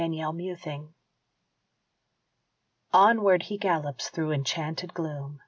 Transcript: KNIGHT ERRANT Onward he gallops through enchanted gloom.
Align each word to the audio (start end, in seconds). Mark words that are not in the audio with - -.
KNIGHT 0.03 0.65
ERRANT 0.65 0.89
Onward 2.91 3.43
he 3.43 3.59
gallops 3.59 4.09
through 4.09 4.31
enchanted 4.31 4.95
gloom. 4.95 5.39